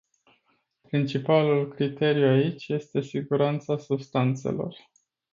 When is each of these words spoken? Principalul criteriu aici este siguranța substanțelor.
Principalul 0.81 1.73
criteriu 1.73 2.27
aici 2.27 2.67
este 2.67 3.01
siguranța 3.01 3.77
substanțelor. 3.77 4.75